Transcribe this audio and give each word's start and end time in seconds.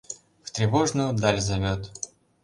В 0.41 0.49
тревожную 0.49 1.13
даль 1.13 1.39
зовёт. 1.39 1.91